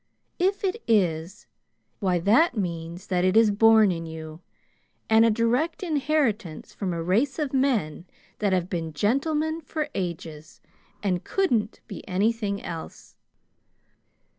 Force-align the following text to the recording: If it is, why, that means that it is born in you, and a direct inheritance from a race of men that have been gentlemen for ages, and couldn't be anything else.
If 0.39 0.63
it 0.63 0.81
is, 0.87 1.45
why, 1.99 2.17
that 2.17 2.57
means 2.57 3.05
that 3.05 3.23
it 3.23 3.37
is 3.37 3.51
born 3.51 3.91
in 3.91 4.07
you, 4.07 4.41
and 5.11 5.23
a 5.23 5.29
direct 5.29 5.83
inheritance 5.83 6.73
from 6.73 6.91
a 6.91 7.03
race 7.03 7.37
of 7.37 7.53
men 7.53 8.05
that 8.39 8.51
have 8.51 8.67
been 8.67 8.93
gentlemen 8.93 9.61
for 9.61 9.89
ages, 9.93 10.59
and 11.03 11.23
couldn't 11.23 11.81
be 11.87 12.03
anything 12.07 12.63
else. 12.63 13.15